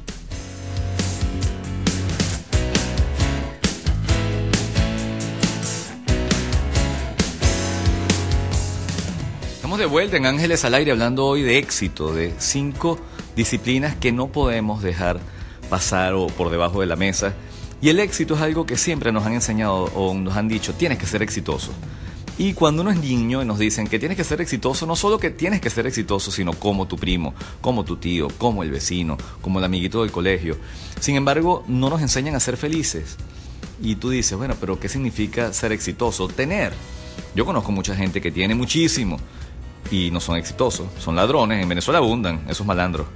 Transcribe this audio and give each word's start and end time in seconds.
De 9.78 9.86
vuelta 9.86 10.16
en 10.16 10.26
Ángeles 10.26 10.64
al 10.64 10.74
Aire 10.74 10.92
hablando 10.92 11.26
hoy 11.26 11.42
de 11.42 11.58
éxito, 11.58 12.14
de 12.14 12.32
cinco 12.38 12.98
disciplinas 13.34 13.96
que 13.96 14.12
no 14.12 14.28
podemos 14.28 14.82
dejar 14.82 15.18
pasar 15.68 16.14
o 16.14 16.28
por 16.28 16.50
debajo 16.50 16.80
de 16.80 16.86
la 16.86 16.96
mesa. 16.96 17.34
Y 17.80 17.88
el 17.88 17.98
éxito 17.98 18.34
es 18.34 18.40
algo 18.40 18.66
que 18.66 18.76
siempre 18.76 19.10
nos 19.10 19.24
han 19.24 19.32
enseñado 19.32 19.84
o 19.94 20.14
nos 20.14 20.36
han 20.36 20.46
dicho, 20.48 20.74
tienes 20.74 20.98
que 20.98 21.06
ser 21.06 21.22
exitoso. 21.22 21.72
Y 22.38 22.52
cuando 22.54 22.82
uno 22.82 22.92
es 22.92 22.98
niño 22.98 23.42
y 23.42 23.46
nos 23.46 23.58
dicen 23.58 23.88
que 23.88 23.98
tienes 23.98 24.16
que 24.16 24.24
ser 24.24 24.40
exitoso, 24.40 24.86
no 24.86 24.94
solo 24.94 25.18
que 25.18 25.30
tienes 25.30 25.60
que 25.60 25.70
ser 25.70 25.86
exitoso, 25.86 26.30
sino 26.30 26.52
como 26.52 26.86
tu 26.86 26.96
primo, 26.96 27.34
como 27.60 27.84
tu 27.84 27.96
tío, 27.96 28.28
como 28.38 28.62
el 28.62 28.70
vecino, 28.70 29.18
como 29.40 29.58
el 29.58 29.64
amiguito 29.64 30.02
del 30.02 30.12
colegio. 30.12 30.56
Sin 31.00 31.16
embargo, 31.16 31.64
no 31.66 31.90
nos 31.90 32.00
enseñan 32.00 32.36
a 32.36 32.40
ser 32.40 32.56
felices. 32.56 33.16
Y 33.82 33.96
tú 33.96 34.10
dices, 34.10 34.38
bueno, 34.38 34.54
pero 34.60 34.78
¿qué 34.78 34.88
significa 34.88 35.52
ser 35.52 35.72
exitoso? 35.72 36.28
Tener. 36.28 36.72
Yo 37.34 37.44
conozco 37.44 37.72
mucha 37.72 37.96
gente 37.96 38.20
que 38.20 38.30
tiene 38.30 38.54
muchísimo, 38.54 39.18
y 39.90 40.10
no 40.10 40.20
son 40.20 40.36
exitosos, 40.36 40.86
son 40.98 41.16
ladrones, 41.16 41.62
en 41.62 41.68
Venezuela 41.68 41.98
abundan 41.98 42.42
esos 42.48 42.66
malandros. 42.66 43.06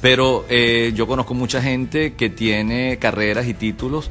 Pero 0.00 0.44
eh, 0.48 0.92
yo 0.94 1.06
conozco 1.06 1.34
mucha 1.34 1.62
gente 1.62 2.14
que 2.14 2.28
tiene 2.28 2.98
carreras 2.98 3.46
y 3.46 3.54
títulos 3.54 4.10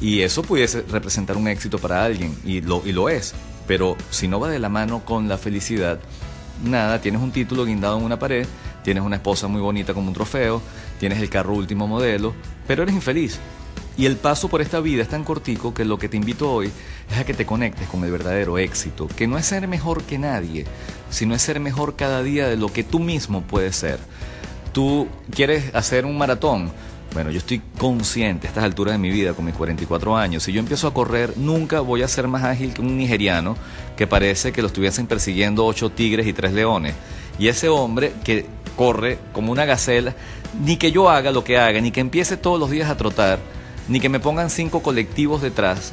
y 0.00 0.20
eso 0.20 0.42
pudiese 0.42 0.82
representar 0.82 1.36
un 1.36 1.48
éxito 1.48 1.78
para 1.78 2.04
alguien 2.04 2.36
y 2.44 2.60
lo, 2.60 2.82
y 2.84 2.92
lo 2.92 3.08
es. 3.08 3.34
Pero 3.66 3.96
si 4.10 4.28
no 4.28 4.38
va 4.38 4.48
de 4.48 4.58
la 4.58 4.68
mano 4.68 5.04
con 5.04 5.28
la 5.28 5.38
felicidad, 5.38 5.98
nada, 6.62 7.00
tienes 7.00 7.20
un 7.20 7.32
título 7.32 7.64
guindado 7.64 7.98
en 7.98 8.04
una 8.04 8.18
pared, 8.18 8.46
tienes 8.82 9.02
una 9.02 9.16
esposa 9.16 9.48
muy 9.48 9.60
bonita 9.60 9.94
como 9.94 10.08
un 10.08 10.14
trofeo, 10.14 10.60
tienes 11.00 11.20
el 11.20 11.30
carro 11.30 11.54
último 11.54 11.88
modelo, 11.88 12.34
pero 12.66 12.82
eres 12.82 12.94
infeliz. 12.94 13.40
Y 13.96 14.06
el 14.06 14.16
paso 14.16 14.48
por 14.48 14.60
esta 14.60 14.80
vida 14.80 15.02
es 15.02 15.08
tan 15.08 15.24
cortico 15.24 15.72
que 15.72 15.84
lo 15.84 15.98
que 15.98 16.08
te 16.08 16.16
invito 16.16 16.50
hoy 16.52 16.70
es 17.10 17.18
a 17.18 17.24
que 17.24 17.34
te 17.34 17.46
conectes 17.46 17.88
con 17.88 18.02
el 18.04 18.10
verdadero 18.10 18.58
éxito, 18.58 19.06
que 19.06 19.26
no 19.26 19.38
es 19.38 19.46
ser 19.46 19.68
mejor 19.68 20.02
que 20.02 20.18
nadie, 20.18 20.64
sino 21.14 21.34
es 21.34 21.42
ser 21.42 21.60
mejor 21.60 21.94
cada 21.94 22.24
día 22.24 22.48
de 22.48 22.56
lo 22.56 22.72
que 22.72 22.82
tú 22.82 22.98
mismo 22.98 23.42
puedes 23.42 23.76
ser. 23.76 24.00
Tú 24.72 25.06
quieres 25.30 25.72
hacer 25.72 26.06
un 26.06 26.18
maratón. 26.18 26.72
Bueno, 27.12 27.30
yo 27.30 27.38
estoy 27.38 27.62
consciente 27.78 28.48
a 28.48 28.50
estas 28.50 28.64
alturas 28.64 28.94
de 28.94 28.98
mi 28.98 29.10
vida, 29.10 29.32
con 29.32 29.44
mis 29.44 29.54
44 29.54 30.16
años, 30.16 30.42
si 30.42 30.52
yo 30.52 30.58
empiezo 30.58 30.88
a 30.88 30.92
correr, 30.92 31.34
nunca 31.36 31.78
voy 31.78 32.02
a 32.02 32.08
ser 32.08 32.26
más 32.26 32.42
ágil 32.42 32.74
que 32.74 32.80
un 32.80 32.98
nigeriano 32.98 33.56
que 33.96 34.08
parece 34.08 34.50
que 34.50 34.60
lo 34.60 34.66
estuviesen 34.66 35.06
persiguiendo 35.06 35.64
ocho 35.64 35.90
tigres 35.90 36.26
y 36.26 36.32
tres 36.32 36.52
leones. 36.52 36.96
Y 37.38 37.46
ese 37.46 37.68
hombre 37.68 38.12
que 38.24 38.46
corre 38.76 39.18
como 39.32 39.52
una 39.52 39.64
gacela, 39.64 40.16
ni 40.64 40.76
que 40.76 40.90
yo 40.90 41.08
haga 41.08 41.30
lo 41.30 41.44
que 41.44 41.58
haga, 41.58 41.80
ni 41.80 41.92
que 41.92 42.00
empiece 42.00 42.36
todos 42.36 42.58
los 42.58 42.70
días 42.70 42.90
a 42.90 42.96
trotar, 42.96 43.38
ni 43.86 44.00
que 44.00 44.08
me 44.08 44.18
pongan 44.18 44.50
cinco 44.50 44.82
colectivos 44.82 45.42
detrás, 45.42 45.92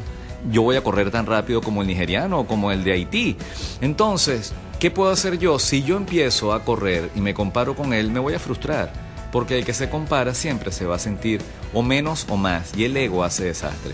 yo 0.51 0.63
voy 0.63 0.77
a 0.77 0.83
correr 0.83 1.11
tan 1.11 1.27
rápido 1.27 1.61
como 1.61 1.81
el 1.81 1.87
nigeriano 1.87 2.39
o 2.39 2.47
como 2.47 2.71
el 2.71 2.83
de 2.83 2.93
Haití. 2.93 3.37
Entonces, 3.81 4.53
¿qué 4.81 4.89
puedo 4.89 5.11
hacer 5.11 5.37
yo? 5.37 5.59
Si 5.59 5.83
yo 5.83 5.95
empiezo 5.95 6.53
a 6.53 6.65
correr 6.65 7.11
y 7.15 7.21
me 7.21 7.35
comparo 7.35 7.75
con 7.75 7.93
él, 7.93 8.09
me 8.09 8.19
voy 8.19 8.33
a 8.33 8.39
frustrar. 8.39 8.91
Porque 9.31 9.59
el 9.59 9.63
que 9.63 9.75
se 9.75 9.91
compara 9.91 10.33
siempre 10.33 10.71
se 10.71 10.87
va 10.87 10.95
a 10.95 10.99
sentir 10.99 11.39
o 11.71 11.83
menos 11.83 12.25
o 12.29 12.35
más 12.35 12.75
y 12.75 12.85
el 12.85 12.97
ego 12.97 13.23
hace 13.23 13.45
desastre. 13.45 13.93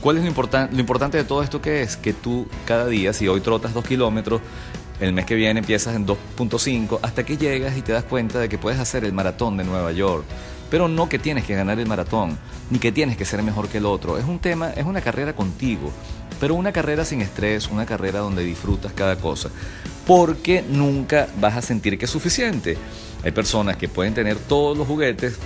¿Cuál 0.00 0.16
es 0.16 0.22
lo, 0.22 0.28
importante 0.28 0.74
lo 0.74 0.80
importante 0.80 1.18
de 1.18 1.24
todo 1.24 1.42
esto 1.42 1.60
que 1.60 1.82
es? 1.82 1.98
Que 1.98 2.14
tú 2.14 2.48
cada 2.64 2.86
día, 2.86 3.12
si 3.12 3.28
hoy 3.28 3.42
trotas 3.42 3.74
dos 3.74 3.84
kilómetros, 3.84 4.40
el 5.00 5.12
mes 5.12 5.26
que 5.26 5.34
viene 5.34 5.60
empiezas 5.60 5.94
en 5.94 6.06
2.5 6.06 6.98
hasta 7.02 7.26
que 7.26 7.36
llegas 7.36 7.76
y 7.76 7.82
te 7.82 7.92
das 7.92 8.04
cuenta 8.04 8.38
de 8.38 8.48
que 8.48 8.56
puedes 8.56 8.80
hacer 8.80 9.04
el 9.04 9.12
maratón 9.12 9.58
de 9.58 9.64
Nueva 9.64 9.92
York 9.92 10.24
pero 10.70 10.88
no 10.88 11.08
que 11.08 11.18
tienes 11.18 11.44
que 11.44 11.54
ganar 11.54 11.78
el 11.78 11.86
maratón, 11.86 12.36
ni 12.70 12.78
que 12.78 12.90
tienes 12.90 13.16
que 13.16 13.24
ser 13.24 13.42
mejor 13.42 13.68
que 13.68 13.78
el 13.78 13.86
otro. 13.86 14.18
Es 14.18 14.24
un 14.24 14.38
tema, 14.38 14.70
es 14.70 14.84
una 14.84 15.00
carrera 15.00 15.32
contigo, 15.34 15.92
pero 16.40 16.54
una 16.54 16.72
carrera 16.72 17.04
sin 17.04 17.20
estrés, 17.22 17.68
una 17.68 17.86
carrera 17.86 18.18
donde 18.18 18.42
disfrutas 18.42 18.92
cada 18.92 19.16
cosa, 19.16 19.50
porque 20.06 20.64
nunca 20.68 21.28
vas 21.40 21.56
a 21.56 21.62
sentir 21.62 21.98
que 21.98 22.04
es 22.04 22.10
suficiente. 22.10 22.78
Hay 23.24 23.32
personas 23.32 23.76
que 23.76 23.88
pueden 23.88 24.14
tener 24.14 24.36
todos 24.36 24.78
los 24.78 24.86
juguetes, 24.86 25.36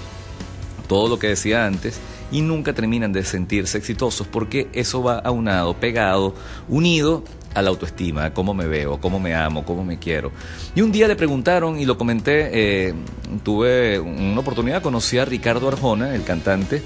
todo 0.86 1.08
lo 1.08 1.18
que 1.18 1.28
decía 1.28 1.66
antes, 1.66 1.98
y 2.30 2.42
nunca 2.42 2.72
terminan 2.72 3.12
de 3.12 3.24
sentirse 3.24 3.78
exitosos 3.78 4.26
porque 4.26 4.68
eso 4.72 5.02
va 5.02 5.18
aunado, 5.18 5.74
pegado, 5.74 6.34
unido 6.68 7.24
a 7.54 7.62
la 7.62 7.70
autoestima, 7.70 8.26
a 8.26 8.34
cómo 8.34 8.54
me 8.54 8.66
veo, 8.66 9.00
cómo 9.00 9.18
me 9.18 9.34
amo, 9.34 9.64
cómo 9.64 9.84
me 9.84 9.98
quiero. 9.98 10.30
Y 10.74 10.82
un 10.82 10.92
día 10.92 11.08
le 11.08 11.16
preguntaron, 11.16 11.78
y 11.80 11.84
lo 11.84 11.98
comenté, 11.98 12.50
eh, 12.88 12.94
tuve 13.42 13.98
una 13.98 14.40
oportunidad, 14.40 14.82
conocí 14.82 15.18
a 15.18 15.24
Ricardo 15.24 15.68
Arjona, 15.68 16.14
el 16.14 16.22
cantante, 16.22 16.82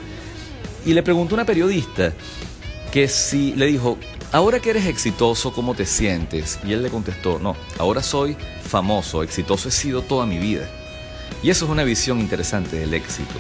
y 0.87 0.93
le 0.95 1.03
preguntó 1.03 1.35
a 1.35 1.37
una 1.39 1.45
periodista 1.45 2.13
que 2.93 3.09
si 3.09 3.53
le 3.55 3.67
dijo, 3.67 3.99
ahora 4.35 4.59
que 4.59 4.71
eres 4.71 4.87
exitoso, 4.87 5.53
¿cómo 5.53 5.77
te 5.77 5.87
sientes? 5.87 6.59
Y 6.65 6.73
él 6.73 6.83
le 6.83 6.91
contestó, 6.91 7.39
no, 7.39 7.55
ahora 7.79 8.03
soy 8.03 8.37
famoso, 8.65 9.23
exitoso 9.23 9.69
he 9.69 9.71
sido 9.71 10.03
toda 10.03 10.27
mi 10.27 10.39
vida. 10.39 10.69
Y 11.41 11.51
eso 11.51 11.67
es 11.67 11.71
una 11.71 11.85
visión 11.85 12.19
interesante 12.19 12.77
del 12.77 12.95
éxito. 12.95 13.35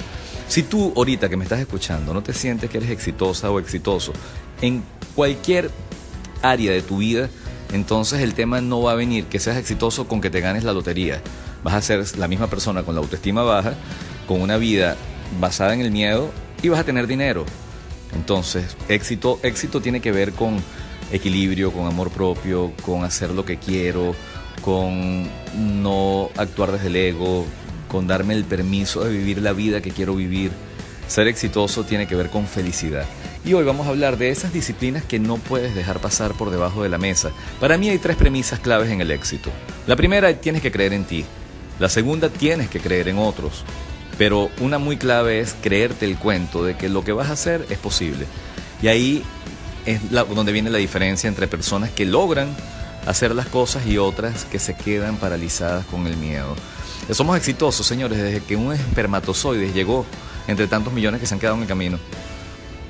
Si 0.46 0.62
tú 0.62 0.92
ahorita 0.94 1.28
que 1.28 1.36
me 1.36 1.42
estás 1.42 1.58
escuchando 1.58 2.14
no 2.14 2.22
te 2.22 2.32
sientes 2.32 2.70
que 2.70 2.76
eres 2.76 2.90
exitosa 2.90 3.50
o 3.50 3.58
exitoso 3.58 4.12
en 4.62 4.84
cualquier 5.16 5.68
área 6.42 6.70
de 6.70 6.82
tu 6.82 6.98
vida, 6.98 7.28
entonces 7.72 8.20
el 8.20 8.34
tema 8.34 8.60
no 8.60 8.80
va 8.82 8.92
a 8.92 8.94
venir 8.94 9.24
que 9.24 9.40
seas 9.40 9.56
exitoso 9.56 10.06
con 10.06 10.20
que 10.20 10.30
te 10.30 10.40
ganes 10.40 10.62
la 10.62 10.72
lotería. 10.72 11.20
Vas 11.64 11.74
a 11.74 11.82
ser 11.82 12.18
la 12.18 12.28
misma 12.28 12.46
persona 12.46 12.84
con 12.84 12.94
la 12.94 13.00
autoestima 13.00 13.42
baja, 13.42 13.74
con 14.28 14.40
una 14.40 14.58
vida 14.58 14.96
basada 15.40 15.74
en 15.74 15.80
el 15.80 15.90
miedo 15.90 16.30
y 16.62 16.68
vas 16.68 16.78
a 16.78 16.84
tener 16.84 17.08
dinero. 17.08 17.44
Entonces, 18.14 18.76
éxito, 18.88 19.40
éxito 19.42 19.80
tiene 19.80 20.00
que 20.00 20.12
ver 20.12 20.32
con 20.34 20.62
equilibrio, 21.12 21.72
con 21.72 21.86
amor 21.86 22.10
propio, 22.10 22.72
con 22.84 23.04
hacer 23.04 23.30
lo 23.30 23.44
que 23.44 23.58
quiero, 23.58 24.14
con 24.62 25.28
no 25.82 26.30
actuar 26.36 26.72
desde 26.72 26.86
el 26.88 26.96
ego, 26.96 27.44
con 27.88 28.06
darme 28.06 28.34
el 28.34 28.44
permiso 28.44 29.04
de 29.04 29.12
vivir 29.12 29.42
la 29.42 29.52
vida 29.52 29.80
que 29.80 29.90
quiero 29.90 30.14
vivir. 30.14 30.50
Ser 31.06 31.28
exitoso 31.28 31.84
tiene 31.84 32.06
que 32.06 32.16
ver 32.16 32.30
con 32.30 32.46
felicidad. 32.46 33.04
Y 33.44 33.52
hoy 33.52 33.64
vamos 33.64 33.86
a 33.86 33.90
hablar 33.90 34.16
de 34.16 34.30
esas 34.30 34.54
disciplinas 34.54 35.04
que 35.04 35.18
no 35.18 35.36
puedes 35.36 35.74
dejar 35.74 36.00
pasar 36.00 36.32
por 36.32 36.50
debajo 36.50 36.82
de 36.82 36.88
la 36.88 36.96
mesa. 36.96 37.30
Para 37.60 37.76
mí 37.76 37.90
hay 37.90 37.98
tres 37.98 38.16
premisas 38.16 38.58
claves 38.58 38.90
en 38.90 39.02
el 39.02 39.10
éxito. 39.10 39.50
La 39.86 39.96
primera, 39.96 40.32
tienes 40.40 40.62
que 40.62 40.72
creer 40.72 40.94
en 40.94 41.04
ti. 41.04 41.26
La 41.78 41.90
segunda, 41.90 42.30
tienes 42.30 42.70
que 42.70 42.80
creer 42.80 43.08
en 43.08 43.18
otros. 43.18 43.64
Pero 44.16 44.48
una 44.60 44.78
muy 44.78 44.96
clave 44.96 45.40
es 45.40 45.54
creerte 45.60 46.06
el 46.06 46.16
cuento 46.16 46.64
de 46.64 46.76
que 46.76 46.88
lo 46.88 47.04
que 47.04 47.12
vas 47.12 47.28
a 47.28 47.34
hacer 47.34 47.66
es 47.68 47.78
posible. 47.78 48.24
Y 48.80 48.88
ahí 48.88 49.22
es 49.86 50.00
donde 50.10 50.52
viene 50.52 50.70
la 50.70 50.78
diferencia 50.78 51.28
entre 51.28 51.46
personas 51.46 51.90
que 51.90 52.04
logran 52.04 52.48
hacer 53.06 53.34
las 53.34 53.46
cosas 53.46 53.86
y 53.86 53.98
otras 53.98 54.44
que 54.44 54.58
se 54.58 54.74
quedan 54.74 55.16
paralizadas 55.16 55.84
con 55.86 56.06
el 56.06 56.16
miedo. 56.16 56.54
Somos 57.10 57.36
exitosos, 57.36 57.86
señores, 57.86 58.18
desde 58.18 58.40
que 58.40 58.56
un 58.56 58.72
espermatozoide 58.72 59.72
llegó 59.72 60.06
entre 60.48 60.66
tantos 60.66 60.92
millones 60.92 61.20
que 61.20 61.26
se 61.26 61.34
han 61.34 61.40
quedado 61.40 61.56
en 61.56 61.62
el 61.62 61.68
camino. 61.68 61.98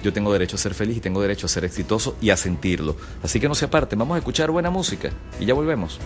Yo 0.05 0.12
tengo 0.12 0.32
derecho 0.32 0.56
a 0.56 0.58
ser 0.58 0.75
feliz 0.75 0.99
y 0.99 1.00
tengo 1.00 1.20
derecho 1.20 1.46
a 1.46 1.49
ser 1.49 1.64
exitoso 1.64 2.17
y 2.20 2.31
a 2.31 2.37
sentirlo. 2.37 2.96
Así 3.23 3.41
que 3.41 3.49
no 3.49 3.55
se 3.55 3.64
aparten, 3.64 3.99
vamos 3.99 4.14
a 4.14 4.19
escuchar 4.19 4.50
buena 4.50 4.70
música 4.70 5.11
y 5.41 5.46
ya 5.46 5.55
volvemos. 5.55 5.99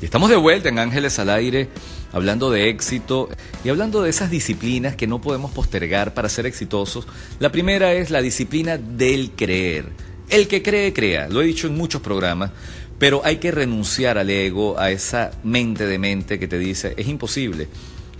Y 0.00 0.04
estamos 0.04 0.30
de 0.30 0.36
vuelta 0.36 0.68
en 0.68 0.78
Ángeles 0.78 1.18
al 1.18 1.30
Aire, 1.30 1.68
hablando 2.12 2.50
de 2.50 2.68
éxito 2.68 3.28
y 3.64 3.68
hablando 3.68 4.02
de 4.02 4.10
esas 4.10 4.30
disciplinas 4.30 4.96
que 4.96 5.06
no 5.06 5.20
podemos 5.20 5.50
postergar 5.50 6.14
para 6.14 6.28
ser 6.28 6.46
exitosos. 6.46 7.06
La 7.38 7.52
primera 7.52 7.92
es 7.92 8.10
la 8.10 8.22
disciplina 8.22 8.78
del 8.78 9.32
creer. 9.32 9.86
El 10.28 10.48
que 10.48 10.62
cree, 10.62 10.92
crea. 10.92 11.28
Lo 11.28 11.42
he 11.42 11.46
dicho 11.46 11.66
en 11.66 11.76
muchos 11.76 12.00
programas, 12.00 12.52
Pero 13.00 13.22
hay 13.24 13.38
que 13.38 13.50
renunciar 13.50 14.18
al 14.18 14.28
ego, 14.28 14.78
a 14.78 14.90
esa 14.90 15.30
mente 15.42 15.86
de 15.86 15.98
mente 15.98 16.38
que 16.38 16.46
te 16.46 16.58
dice, 16.58 16.92
es 16.98 17.08
imposible. 17.08 17.66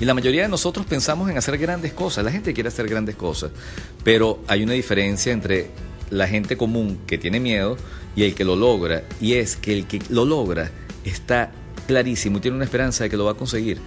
Y 0.00 0.06
la 0.06 0.14
mayoría 0.14 0.40
de 0.40 0.48
nosotros 0.48 0.86
pensamos 0.86 1.28
en 1.28 1.36
hacer 1.36 1.58
grandes 1.58 1.92
cosas, 1.92 2.24
la 2.24 2.32
gente 2.32 2.54
quiere 2.54 2.68
hacer 2.68 2.88
grandes 2.88 3.14
cosas, 3.14 3.50
pero 4.02 4.42
hay 4.48 4.62
una 4.62 4.72
diferencia 4.72 5.30
entre 5.34 5.68
la 6.08 6.26
gente 6.26 6.56
común 6.56 7.00
que 7.06 7.18
tiene 7.18 7.38
miedo 7.38 7.76
y 8.16 8.22
el 8.22 8.34
que 8.34 8.46
lo 8.46 8.56
logra, 8.56 9.02
y 9.20 9.34
es 9.34 9.56
que 9.56 9.74
el 9.74 9.86
que 9.86 10.00
lo 10.08 10.24
logra 10.24 10.70
está 11.04 11.52
clarísimo 11.90 12.38
y 12.38 12.40
tiene 12.40 12.56
una 12.56 12.64
esperanza 12.64 13.04
de 13.04 13.10
que 13.10 13.16
lo 13.16 13.24
va 13.24 13.32
a 13.32 13.34
conseguir. 13.34 13.78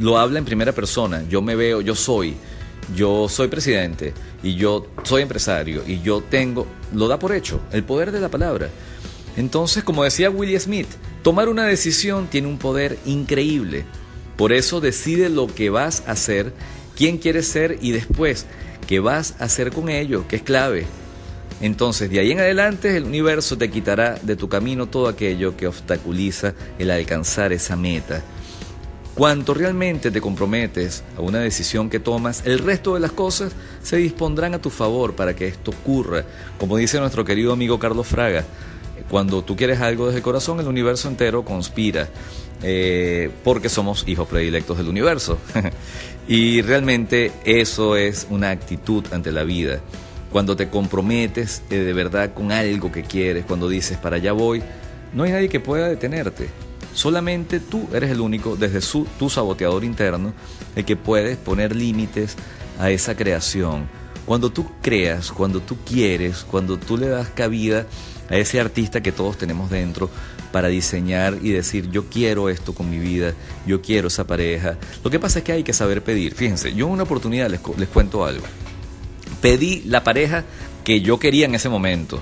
Lo 0.00 0.18
habla 0.18 0.38
en 0.38 0.44
primera 0.44 0.72
persona, 0.72 1.24
yo 1.28 1.40
me 1.42 1.54
veo, 1.54 1.80
yo 1.80 1.94
soy, 1.94 2.34
yo 2.96 3.28
soy 3.28 3.46
presidente 3.46 4.12
y 4.42 4.56
yo 4.56 4.88
soy 5.04 5.22
empresario 5.22 5.84
y 5.86 6.00
yo 6.00 6.22
tengo, 6.22 6.66
lo 6.92 7.06
da 7.06 7.20
por 7.20 7.32
hecho, 7.32 7.60
el 7.70 7.84
poder 7.84 8.10
de 8.10 8.20
la 8.20 8.28
palabra. 8.28 8.68
Entonces, 9.36 9.84
como 9.84 10.02
decía 10.02 10.28
Willie 10.28 10.58
Smith, 10.58 10.88
tomar 11.22 11.48
una 11.48 11.64
decisión 11.64 12.26
tiene 12.26 12.48
un 12.48 12.58
poder 12.58 12.98
increíble. 13.06 13.84
Por 14.36 14.52
eso 14.52 14.80
decide 14.80 15.28
lo 15.28 15.46
que 15.46 15.70
vas 15.70 16.02
a 16.08 16.12
hacer, 16.12 16.52
quién 16.96 17.18
quieres 17.18 17.46
ser 17.46 17.78
y 17.80 17.92
después 17.92 18.46
qué 18.88 18.98
vas 18.98 19.36
a 19.38 19.44
hacer 19.44 19.70
con 19.70 19.88
ello, 19.88 20.26
que 20.26 20.36
es 20.36 20.42
clave. 20.42 20.86
Entonces, 21.62 22.10
de 22.10 22.18
ahí 22.18 22.32
en 22.32 22.40
adelante, 22.40 22.96
el 22.96 23.04
universo 23.04 23.56
te 23.56 23.70
quitará 23.70 24.18
de 24.20 24.34
tu 24.34 24.48
camino 24.48 24.88
todo 24.88 25.06
aquello 25.06 25.56
que 25.56 25.68
obstaculiza 25.68 26.54
el 26.76 26.90
alcanzar 26.90 27.52
esa 27.52 27.76
meta. 27.76 28.20
Cuanto 29.14 29.54
realmente 29.54 30.10
te 30.10 30.20
comprometes 30.20 31.04
a 31.16 31.20
una 31.20 31.38
decisión 31.38 31.88
que 31.88 32.00
tomas, 32.00 32.44
el 32.46 32.58
resto 32.58 32.94
de 32.94 33.00
las 33.00 33.12
cosas 33.12 33.52
se 33.80 33.98
dispondrán 33.98 34.54
a 34.54 34.58
tu 34.58 34.70
favor 34.70 35.14
para 35.14 35.36
que 35.36 35.46
esto 35.46 35.70
ocurra. 35.70 36.24
Como 36.58 36.76
dice 36.78 36.98
nuestro 36.98 37.24
querido 37.24 37.52
amigo 37.52 37.78
Carlos 37.78 38.08
Fraga, 38.08 38.44
cuando 39.08 39.44
tú 39.44 39.54
quieres 39.54 39.80
algo 39.80 40.06
desde 40.06 40.18
el 40.18 40.24
corazón, 40.24 40.58
el 40.58 40.66
universo 40.66 41.06
entero 41.06 41.44
conspira, 41.44 42.08
eh, 42.62 43.30
porque 43.44 43.68
somos 43.68 44.02
hijos 44.08 44.26
predilectos 44.26 44.78
del 44.78 44.88
universo. 44.88 45.38
y 46.26 46.60
realmente 46.62 47.30
eso 47.44 47.96
es 47.96 48.26
una 48.30 48.50
actitud 48.50 49.04
ante 49.12 49.30
la 49.30 49.44
vida. 49.44 49.80
Cuando 50.32 50.56
te 50.56 50.70
comprometes 50.70 51.62
eh, 51.68 51.76
de 51.76 51.92
verdad 51.92 52.32
con 52.32 52.52
algo 52.52 52.90
que 52.90 53.02
quieres, 53.02 53.44
cuando 53.44 53.68
dices 53.68 53.98
para 53.98 54.16
allá 54.16 54.32
voy, 54.32 54.62
no 55.12 55.24
hay 55.24 55.32
nadie 55.32 55.50
que 55.50 55.60
pueda 55.60 55.88
detenerte. 55.88 56.48
Solamente 56.94 57.60
tú 57.60 57.86
eres 57.92 58.10
el 58.10 58.20
único, 58.20 58.56
desde 58.56 58.80
su, 58.80 59.06
tu 59.18 59.28
saboteador 59.28 59.84
interno, 59.84 60.32
el 60.74 60.86
que 60.86 60.96
puedes 60.96 61.36
poner 61.36 61.76
límites 61.76 62.36
a 62.78 62.90
esa 62.90 63.14
creación. 63.14 63.86
Cuando 64.24 64.50
tú 64.50 64.66
creas, 64.80 65.32
cuando 65.32 65.60
tú 65.60 65.76
quieres, 65.84 66.44
cuando 66.44 66.78
tú 66.78 66.96
le 66.96 67.08
das 67.08 67.28
cabida 67.28 67.86
a 68.30 68.36
ese 68.36 68.58
artista 68.58 69.02
que 69.02 69.12
todos 69.12 69.36
tenemos 69.36 69.68
dentro 69.68 70.08
para 70.50 70.68
diseñar 70.68 71.38
y 71.42 71.50
decir 71.50 71.90
yo 71.90 72.06
quiero 72.08 72.48
esto 72.48 72.74
con 72.74 72.88
mi 72.88 72.98
vida, 72.98 73.34
yo 73.66 73.82
quiero 73.82 74.08
esa 74.08 74.26
pareja. 74.26 74.78
Lo 75.04 75.10
que 75.10 75.18
pasa 75.18 75.40
es 75.40 75.44
que 75.44 75.52
hay 75.52 75.62
que 75.62 75.74
saber 75.74 76.02
pedir. 76.02 76.34
Fíjense, 76.34 76.72
yo 76.72 76.86
en 76.86 76.92
una 76.92 77.02
oportunidad 77.02 77.50
les, 77.50 77.60
les 77.76 77.88
cuento 77.88 78.24
algo. 78.24 78.44
Pedí 79.42 79.82
la 79.84 80.02
pareja 80.02 80.44
que 80.84 81.02
yo 81.02 81.18
quería 81.18 81.44
en 81.44 81.54
ese 81.54 81.68
momento. 81.68 82.20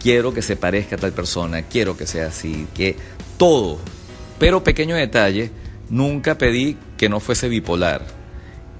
Quiero 0.00 0.32
que 0.32 0.42
se 0.42 0.54
parezca 0.54 0.94
a 0.94 0.98
tal 1.00 1.12
persona, 1.12 1.62
quiero 1.62 1.96
que 1.96 2.06
sea 2.06 2.28
así, 2.28 2.68
que 2.72 2.94
todo, 3.36 3.80
pero 4.38 4.62
pequeño 4.62 4.94
detalle, 4.94 5.50
nunca 5.90 6.38
pedí 6.38 6.76
que 6.96 7.08
no 7.08 7.18
fuese 7.18 7.48
bipolar. 7.48 8.02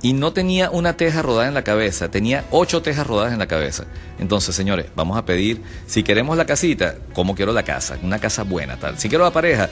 Y 0.00 0.12
no 0.12 0.32
tenía 0.32 0.70
una 0.70 0.96
teja 0.96 1.22
rodada 1.22 1.48
en 1.48 1.54
la 1.54 1.64
cabeza, 1.64 2.08
tenía 2.08 2.44
ocho 2.52 2.82
tejas 2.82 3.04
rodadas 3.04 3.32
en 3.32 3.40
la 3.40 3.48
cabeza. 3.48 3.84
Entonces, 4.20 4.54
señores, 4.54 4.86
vamos 4.94 5.18
a 5.18 5.24
pedir, 5.24 5.60
si 5.86 6.04
queremos 6.04 6.36
la 6.36 6.46
casita, 6.46 6.94
¿cómo 7.14 7.34
quiero 7.34 7.52
la 7.52 7.64
casa? 7.64 7.98
Una 8.02 8.20
casa 8.20 8.44
buena, 8.44 8.76
tal. 8.76 8.96
Si 8.96 9.08
quiero 9.08 9.24
la 9.24 9.32
pareja, 9.32 9.68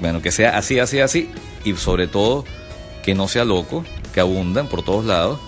bueno, 0.00 0.20
que 0.20 0.32
sea 0.32 0.58
así, 0.58 0.80
así, 0.80 0.98
así. 0.98 1.30
Y 1.64 1.74
sobre 1.74 2.08
todo, 2.08 2.44
que 3.04 3.14
no 3.14 3.28
sea 3.28 3.44
loco, 3.44 3.84
que 4.12 4.18
abundan 4.18 4.66
por 4.66 4.82
todos 4.82 5.04
lados. 5.04 5.38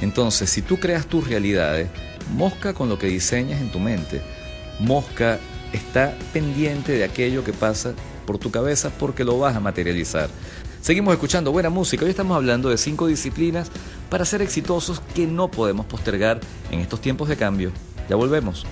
Entonces, 0.00 0.50
si 0.50 0.62
tú 0.62 0.78
creas 0.78 1.06
tus 1.06 1.28
realidades, 1.28 1.88
mosca 2.34 2.74
con 2.74 2.88
lo 2.88 2.98
que 2.98 3.06
diseñas 3.06 3.60
en 3.60 3.70
tu 3.70 3.78
mente. 3.78 4.22
Mosca 4.80 5.38
está 5.72 6.16
pendiente 6.32 6.92
de 6.92 7.04
aquello 7.04 7.44
que 7.44 7.52
pasa 7.52 7.94
por 8.26 8.38
tu 8.38 8.50
cabeza 8.50 8.90
porque 8.90 9.24
lo 9.24 9.38
vas 9.38 9.56
a 9.56 9.60
materializar. 9.60 10.28
Seguimos 10.80 11.14
escuchando 11.14 11.52
buena 11.52 11.70
música. 11.70 12.04
Hoy 12.04 12.10
estamos 12.10 12.36
hablando 12.36 12.68
de 12.68 12.76
cinco 12.76 13.06
disciplinas 13.06 13.70
para 14.10 14.24
ser 14.24 14.42
exitosos 14.42 15.00
que 15.14 15.26
no 15.26 15.50
podemos 15.50 15.86
postergar 15.86 16.40
en 16.70 16.80
estos 16.80 17.00
tiempos 17.00 17.28
de 17.28 17.36
cambio. 17.36 17.72
Ya 18.08 18.16
volvemos. 18.16 18.66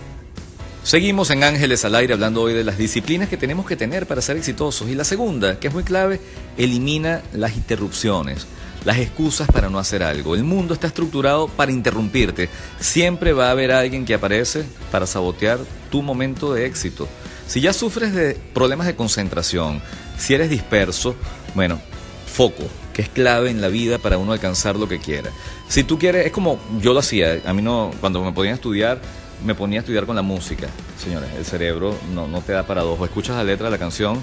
Seguimos 0.84 1.30
en 1.30 1.44
Ángeles 1.44 1.84
al 1.84 1.94
Aire 1.94 2.12
hablando 2.12 2.42
hoy 2.42 2.54
de 2.54 2.64
las 2.64 2.76
disciplinas 2.76 3.28
que 3.28 3.36
tenemos 3.36 3.64
que 3.66 3.76
tener 3.76 4.06
para 4.06 4.20
ser 4.20 4.36
exitosos. 4.36 4.88
Y 4.88 4.94
la 4.94 5.04
segunda, 5.04 5.58
que 5.60 5.68
es 5.68 5.74
muy 5.74 5.84
clave, 5.84 6.20
elimina 6.58 7.22
las 7.32 7.56
interrupciones, 7.56 8.46
las 8.84 8.98
excusas 8.98 9.48
para 9.48 9.70
no 9.70 9.78
hacer 9.78 10.02
algo. 10.02 10.34
El 10.34 10.44
mundo 10.44 10.74
está 10.74 10.86
estructurado 10.86 11.48
para 11.48 11.72
interrumpirte. 11.72 12.48
Siempre 12.80 13.32
va 13.32 13.48
a 13.48 13.52
haber 13.52 13.72
alguien 13.72 14.04
que 14.04 14.14
aparece 14.14 14.64
para 14.90 15.06
sabotear 15.06 15.60
tu 15.90 16.02
momento 16.02 16.52
de 16.52 16.66
éxito. 16.66 17.08
Si 17.46 17.60
ya 17.60 17.72
sufres 17.72 18.14
de 18.14 18.34
problemas 18.54 18.86
de 18.86 18.96
concentración, 18.96 19.82
si 20.18 20.34
eres 20.34 20.50
disperso, 20.50 21.14
bueno, 21.54 21.80
foco, 22.26 22.64
que 22.92 23.02
es 23.02 23.08
clave 23.08 23.50
en 23.50 23.60
la 23.60 23.68
vida 23.68 23.98
para 23.98 24.18
uno 24.18 24.32
alcanzar 24.32 24.76
lo 24.76 24.88
que 24.88 24.98
quiera. 24.98 25.30
Si 25.68 25.84
tú 25.84 25.98
quieres, 25.98 26.26
es 26.26 26.32
como 26.32 26.58
yo 26.80 26.92
lo 26.92 27.00
hacía, 27.00 27.40
a 27.44 27.52
mí 27.52 27.62
no, 27.62 27.90
cuando 28.00 28.22
me 28.22 28.32
podía 28.32 28.52
estudiar, 28.52 29.00
me 29.44 29.54
ponía 29.54 29.80
a 29.80 29.82
estudiar 29.82 30.06
con 30.06 30.16
la 30.16 30.22
música. 30.22 30.68
Señores, 31.02 31.30
el 31.36 31.44
cerebro 31.44 31.96
no, 32.14 32.28
no 32.28 32.40
te 32.42 32.52
da 32.52 32.64
para 32.64 32.82
dos. 32.82 32.98
O 32.98 33.04
escuchas 33.04 33.36
la 33.36 33.44
letra 33.44 33.66
de 33.66 33.72
la 33.72 33.78
canción 33.78 34.22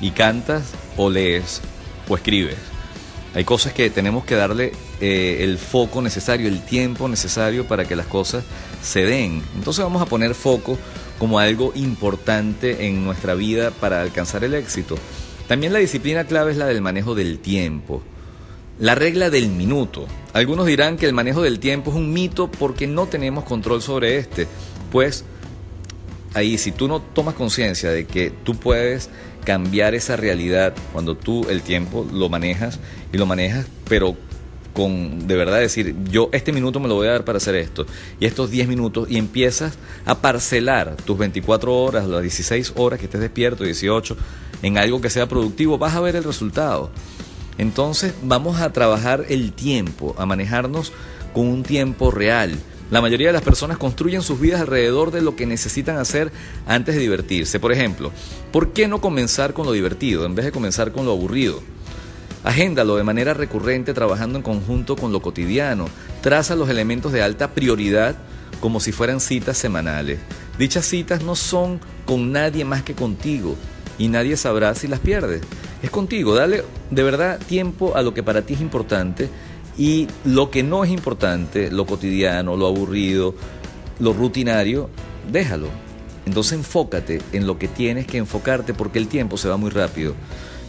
y 0.00 0.10
cantas, 0.10 0.72
o 0.96 1.08
lees, 1.10 1.60
o 2.08 2.16
escribes. 2.16 2.77
Hay 3.34 3.44
cosas 3.44 3.72
que 3.72 3.90
tenemos 3.90 4.24
que 4.24 4.34
darle 4.34 4.72
eh, 5.00 5.38
el 5.40 5.58
foco 5.58 6.00
necesario, 6.00 6.48
el 6.48 6.64
tiempo 6.64 7.08
necesario 7.08 7.66
para 7.66 7.86
que 7.86 7.94
las 7.94 8.06
cosas 8.06 8.44
se 8.82 9.04
den. 9.04 9.42
Entonces 9.54 9.84
vamos 9.84 10.00
a 10.00 10.06
poner 10.06 10.34
foco 10.34 10.78
como 11.18 11.38
algo 11.38 11.72
importante 11.74 12.86
en 12.86 13.04
nuestra 13.04 13.34
vida 13.34 13.70
para 13.70 14.00
alcanzar 14.00 14.44
el 14.44 14.54
éxito. 14.54 14.96
También 15.46 15.72
la 15.72 15.78
disciplina 15.78 16.24
clave 16.24 16.52
es 16.52 16.56
la 16.56 16.66
del 16.66 16.80
manejo 16.80 17.14
del 17.14 17.38
tiempo. 17.38 18.02
La 18.78 18.94
regla 18.94 19.28
del 19.28 19.48
minuto. 19.48 20.06
Algunos 20.32 20.66
dirán 20.66 20.96
que 20.96 21.06
el 21.06 21.12
manejo 21.12 21.42
del 21.42 21.58
tiempo 21.58 21.90
es 21.90 21.96
un 21.96 22.12
mito 22.12 22.50
porque 22.50 22.86
no 22.86 23.06
tenemos 23.06 23.44
control 23.44 23.82
sobre 23.82 24.18
este. 24.18 24.46
Pues 24.92 25.24
ahí, 26.34 26.58
si 26.58 26.72
tú 26.72 26.86
no 26.86 27.00
tomas 27.00 27.34
conciencia 27.34 27.90
de 27.90 28.06
que 28.06 28.30
tú 28.44 28.54
puedes 28.54 29.10
cambiar 29.48 29.94
esa 29.94 30.14
realidad 30.14 30.74
cuando 30.92 31.16
tú 31.16 31.46
el 31.48 31.62
tiempo 31.62 32.06
lo 32.12 32.28
manejas 32.28 32.78
y 33.14 33.16
lo 33.16 33.24
manejas, 33.24 33.64
pero 33.88 34.14
con 34.74 35.26
de 35.26 35.36
verdad 35.36 35.58
decir, 35.58 35.96
yo 36.10 36.28
este 36.32 36.52
minuto 36.52 36.80
me 36.80 36.86
lo 36.86 36.96
voy 36.96 37.08
a 37.08 37.12
dar 37.12 37.24
para 37.24 37.38
hacer 37.38 37.54
esto, 37.54 37.86
y 38.20 38.26
estos 38.26 38.50
10 38.50 38.68
minutos, 38.68 39.10
y 39.10 39.16
empiezas 39.16 39.78
a 40.04 40.20
parcelar 40.20 40.96
tus 40.96 41.16
24 41.16 41.74
horas, 41.74 42.06
las 42.06 42.20
16 42.20 42.74
horas 42.76 42.98
que 42.98 43.06
estés 43.06 43.22
despierto, 43.22 43.64
18, 43.64 44.18
en 44.64 44.76
algo 44.76 45.00
que 45.00 45.08
sea 45.08 45.26
productivo, 45.26 45.78
vas 45.78 45.94
a 45.94 46.00
ver 46.00 46.14
el 46.14 46.24
resultado. 46.24 46.90
Entonces 47.56 48.12
vamos 48.22 48.60
a 48.60 48.70
trabajar 48.70 49.24
el 49.30 49.54
tiempo, 49.54 50.14
a 50.18 50.26
manejarnos 50.26 50.92
con 51.32 51.46
un 51.46 51.62
tiempo 51.62 52.10
real. 52.10 52.54
La 52.90 53.02
mayoría 53.02 53.26
de 53.26 53.34
las 53.34 53.42
personas 53.42 53.76
construyen 53.76 54.22
sus 54.22 54.40
vidas 54.40 54.62
alrededor 54.62 55.10
de 55.10 55.20
lo 55.20 55.36
que 55.36 55.44
necesitan 55.44 55.98
hacer 55.98 56.32
antes 56.66 56.94
de 56.94 57.02
divertirse. 57.02 57.60
Por 57.60 57.70
ejemplo, 57.70 58.12
¿por 58.50 58.72
qué 58.72 58.88
no 58.88 59.02
comenzar 59.02 59.52
con 59.52 59.66
lo 59.66 59.72
divertido 59.72 60.24
en 60.24 60.34
vez 60.34 60.46
de 60.46 60.52
comenzar 60.52 60.90
con 60.90 61.04
lo 61.04 61.12
aburrido? 61.12 61.60
Agéndalo 62.44 62.96
de 62.96 63.04
manera 63.04 63.34
recurrente 63.34 63.92
trabajando 63.92 64.38
en 64.38 64.42
conjunto 64.42 64.96
con 64.96 65.12
lo 65.12 65.20
cotidiano. 65.20 65.86
Traza 66.22 66.56
los 66.56 66.70
elementos 66.70 67.12
de 67.12 67.20
alta 67.20 67.50
prioridad 67.50 68.16
como 68.58 68.80
si 68.80 68.90
fueran 68.90 69.20
citas 69.20 69.58
semanales. 69.58 70.18
Dichas 70.58 70.86
citas 70.86 71.22
no 71.22 71.36
son 71.36 71.80
con 72.06 72.32
nadie 72.32 72.64
más 72.64 72.82
que 72.82 72.94
contigo 72.94 73.54
y 73.98 74.08
nadie 74.08 74.36
sabrá 74.38 74.74
si 74.74 74.88
las 74.88 75.00
pierdes. 75.00 75.42
Es 75.82 75.90
contigo, 75.90 76.34
dale 76.34 76.64
de 76.90 77.02
verdad 77.02 77.38
tiempo 77.38 77.96
a 77.96 78.02
lo 78.02 78.14
que 78.14 78.22
para 78.22 78.42
ti 78.42 78.54
es 78.54 78.62
importante 78.62 79.28
y 79.78 80.08
lo 80.24 80.50
que 80.50 80.64
no 80.64 80.82
es 80.82 80.90
importante, 80.90 81.70
lo 81.70 81.86
cotidiano, 81.86 82.56
lo 82.56 82.66
aburrido, 82.66 83.34
lo 84.00 84.12
rutinario, 84.12 84.90
déjalo. 85.30 85.68
Entonces 86.26 86.54
enfócate 86.54 87.22
en 87.32 87.46
lo 87.46 87.58
que 87.58 87.68
tienes 87.68 88.06
que 88.06 88.18
enfocarte 88.18 88.74
porque 88.74 88.98
el 88.98 89.06
tiempo 89.06 89.38
se 89.38 89.48
va 89.48 89.56
muy 89.56 89.70
rápido. 89.70 90.14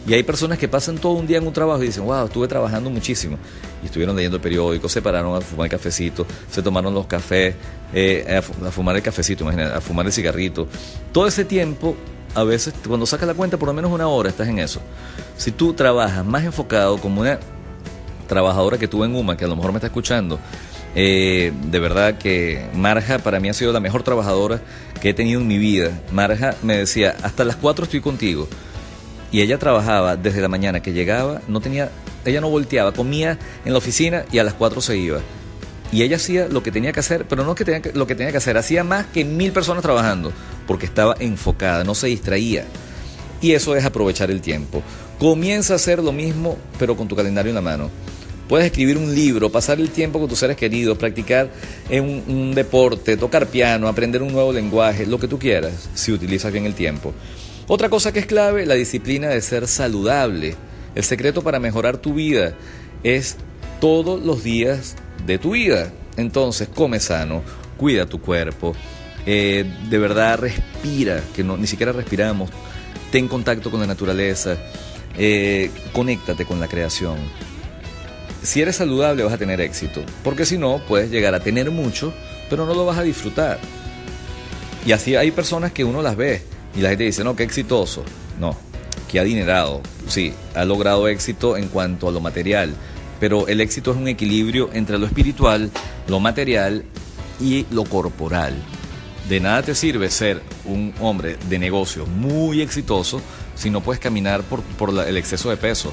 Y 0.06 0.14
hay 0.14 0.22
personas 0.22 0.58
que 0.58 0.68
pasan 0.68 0.96
todo 0.96 1.12
un 1.12 1.26
día 1.26 1.38
en 1.38 1.46
un 1.46 1.52
trabajo 1.52 1.82
y 1.82 1.86
dicen, 1.86 2.04
wow, 2.04 2.24
estuve 2.24 2.48
trabajando 2.48 2.88
muchísimo. 2.88 3.36
Y 3.82 3.86
estuvieron 3.86 4.16
leyendo 4.16 4.36
el 4.36 4.42
periódico, 4.42 4.88
se 4.88 5.02
pararon 5.02 5.36
a 5.36 5.40
fumar 5.40 5.66
el 5.66 5.70
cafecito, 5.70 6.24
se 6.50 6.62
tomaron 6.62 6.94
los 6.94 7.06
cafés, 7.06 7.54
eh, 7.92 8.40
a, 8.64 8.70
fumar 8.70 8.96
el 8.96 9.02
cafecito, 9.02 9.44
imagínate, 9.44 9.76
a 9.76 9.80
fumar 9.80 10.06
el 10.06 10.12
cigarrito. 10.12 10.68
Todo 11.12 11.26
ese 11.26 11.44
tiempo, 11.44 11.96
a 12.34 12.44
veces, 12.44 12.72
cuando 12.86 13.04
sacas 13.04 13.26
la 13.26 13.34
cuenta, 13.34 13.58
por 13.58 13.68
lo 13.68 13.74
menos 13.74 13.90
una 13.92 14.06
hora 14.08 14.30
estás 14.30 14.48
en 14.48 14.60
eso. 14.60 14.80
Si 15.36 15.50
tú 15.50 15.74
trabajas 15.74 16.24
más 16.24 16.44
enfocado 16.44 16.96
como 16.98 17.20
una 17.20 17.38
trabajadora 18.30 18.78
que 18.78 18.88
tuve 18.88 19.04
en 19.06 19.14
UMA, 19.14 19.36
que 19.36 19.44
a 19.44 19.48
lo 19.48 19.56
mejor 19.56 19.72
me 19.72 19.78
está 19.78 19.88
escuchando, 19.88 20.38
Eh, 20.96 21.52
de 21.70 21.78
verdad 21.78 22.18
que 22.18 22.66
Marja 22.74 23.20
para 23.20 23.38
mí 23.38 23.48
ha 23.48 23.54
sido 23.54 23.72
la 23.72 23.78
mejor 23.78 24.02
trabajadora 24.02 24.60
que 25.00 25.10
he 25.10 25.14
tenido 25.14 25.40
en 25.40 25.46
mi 25.46 25.56
vida. 25.56 26.00
Marja 26.10 26.56
me 26.64 26.76
decía, 26.76 27.14
hasta 27.22 27.44
las 27.44 27.54
4 27.56 27.84
estoy 27.84 28.00
contigo. 28.00 28.48
Y 29.30 29.40
ella 29.40 29.56
trabajaba 29.58 30.16
desde 30.16 30.40
la 30.40 30.48
mañana 30.48 30.82
que 30.82 30.92
llegaba, 30.92 31.42
no 31.46 31.60
tenía, 31.60 31.90
ella 32.24 32.40
no 32.40 32.50
volteaba, 32.50 32.90
comía 32.90 33.38
en 33.64 33.72
la 33.72 33.78
oficina 33.78 34.24
y 34.32 34.38
a 34.38 34.44
las 34.44 34.54
4 34.54 34.80
se 34.80 34.96
iba. 34.96 35.20
Y 35.92 36.02
ella 36.02 36.16
hacía 36.16 36.48
lo 36.48 36.60
que 36.62 36.72
tenía 36.72 36.92
que 36.92 37.00
hacer, 37.00 37.24
pero 37.28 37.44
no 37.44 37.54
que 37.54 37.64
tenía 37.64 37.82
lo 37.94 38.06
que 38.06 38.16
tenía 38.16 38.32
que 38.32 38.38
hacer, 38.38 38.56
hacía 38.56 38.82
más 38.82 39.06
que 39.06 39.24
mil 39.24 39.52
personas 39.52 39.82
trabajando, 39.82 40.32
porque 40.66 40.86
estaba 40.86 41.14
enfocada, 41.20 41.84
no 41.84 41.94
se 41.94 42.08
distraía. 42.08 42.64
Y 43.40 43.52
eso 43.52 43.76
es 43.76 43.84
aprovechar 43.84 44.30
el 44.30 44.40
tiempo. 44.40 44.82
Comienza 45.20 45.74
a 45.74 45.76
hacer 45.76 46.02
lo 46.02 46.10
mismo, 46.12 46.58
pero 46.80 46.96
con 46.96 47.06
tu 47.06 47.14
calendario 47.14 47.50
en 47.50 47.54
la 47.54 47.60
mano. 47.60 47.90
Puedes 48.50 48.66
escribir 48.66 48.98
un 48.98 49.14
libro, 49.14 49.48
pasar 49.48 49.78
el 49.78 49.90
tiempo 49.90 50.18
con 50.18 50.28
tus 50.28 50.40
seres 50.40 50.56
queridos, 50.56 50.98
practicar 50.98 51.48
un, 51.88 52.52
deporte, 52.52 53.16
tocar 53.16 53.46
piano, 53.46 53.86
aprender 53.86 54.22
un 54.22 54.32
nuevo 54.32 54.52
lenguaje, 54.52 55.06
lo 55.06 55.20
que 55.20 55.28
tú 55.28 55.38
quieras, 55.38 55.88
si 55.94 56.10
utilizas 56.10 56.52
bien 56.52 56.66
el 56.66 56.74
tiempo. 56.74 57.14
Otra 57.68 57.88
cosa 57.88 58.12
que 58.12 58.18
es 58.18 58.26
clave, 58.26 58.66
la 58.66 58.74
disciplina 58.74 59.28
de 59.28 59.40
ser 59.40 59.68
saludable. 59.68 60.56
El 60.96 61.04
secreto 61.04 61.42
para 61.42 61.60
mejorar 61.60 61.98
tu 61.98 62.14
vida 62.14 62.56
es 63.04 63.36
todos 63.80 64.20
los 64.20 64.42
días 64.42 64.96
de 65.24 65.38
tu 65.38 65.52
vida. 65.52 65.92
Entonces, 66.16 66.66
come 66.74 66.98
sano, 66.98 67.44
cuida 67.76 68.06
tu 68.06 68.20
cuerpo, 68.20 68.74
eh, 69.26 69.64
de 69.88 69.98
verdad 69.98 70.40
respira, 70.40 71.22
que 71.36 71.44
ni 71.44 71.68
siquiera 71.68 71.92
respiramos, 71.92 72.50
ten 73.12 73.28
contacto 73.28 73.70
con 73.70 73.78
la 73.78 73.86
naturaleza, 73.86 74.56
eh, 75.16 75.70
conéctate 75.92 76.44
con 76.44 76.58
la 76.58 76.66
creación 76.66 77.16
si 78.42 78.62
eres 78.62 78.76
saludable 78.76 79.22
vas 79.22 79.32
a 79.34 79.38
tener 79.38 79.60
éxito, 79.60 80.02
porque 80.24 80.46
si 80.46 80.58
no, 80.58 80.80
puedes 80.88 81.10
llegar 81.10 81.34
a 81.34 81.40
tener 81.40 81.70
mucho, 81.70 82.12
pero 82.48 82.66
no 82.66 82.74
lo 82.74 82.86
vas 82.86 82.98
a 82.98 83.02
disfrutar. 83.02 83.58
Y 84.86 84.92
así 84.92 85.14
hay 85.14 85.30
personas 85.30 85.72
que 85.72 85.84
uno 85.84 86.02
las 86.02 86.16
ve 86.16 86.42
y 86.74 86.80
la 86.80 86.88
gente 86.88 87.04
dice, 87.04 87.22
no, 87.24 87.36
qué 87.36 87.42
exitoso. 87.42 88.02
No, 88.38 88.56
qué 89.10 89.20
adinerado. 89.20 89.82
Sí, 90.08 90.32
ha 90.54 90.64
logrado 90.64 91.06
éxito 91.08 91.56
en 91.56 91.68
cuanto 91.68 92.08
a 92.08 92.12
lo 92.12 92.20
material, 92.20 92.74
pero 93.18 93.46
el 93.48 93.60
éxito 93.60 93.90
es 93.90 93.98
un 93.98 94.08
equilibrio 94.08 94.70
entre 94.72 94.98
lo 94.98 95.06
espiritual, 95.06 95.70
lo 96.08 96.20
material 96.20 96.84
y 97.40 97.66
lo 97.70 97.84
corporal. 97.84 98.54
De 99.28 99.38
nada 99.38 99.62
te 99.62 99.74
sirve 99.74 100.10
ser 100.10 100.42
un 100.64 100.94
hombre 101.00 101.36
de 101.48 101.58
negocio 101.58 102.06
muy 102.06 102.62
exitoso 102.62 103.20
si 103.54 103.68
no 103.68 103.82
puedes 103.82 104.00
caminar 104.00 104.42
por, 104.42 104.62
por 104.62 104.90
el 105.06 105.16
exceso 105.18 105.50
de 105.50 105.56
peso 105.58 105.92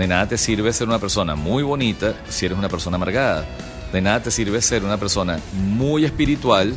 de 0.00 0.06
nada 0.06 0.26
te 0.26 0.38
sirve 0.38 0.72
ser 0.72 0.88
una 0.88 0.98
persona 0.98 1.36
muy 1.36 1.62
bonita 1.62 2.14
si 2.26 2.46
eres 2.46 2.56
una 2.56 2.70
persona 2.70 2.96
amargada. 2.96 3.46
De 3.92 4.00
nada 4.00 4.22
te 4.22 4.30
sirve 4.30 4.62
ser 4.62 4.82
una 4.82 4.96
persona 4.96 5.38
muy 5.52 6.06
espiritual 6.06 6.74